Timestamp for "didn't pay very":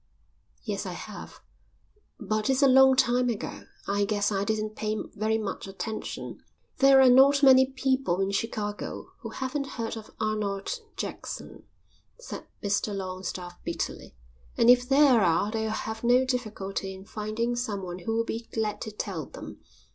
4.43-5.37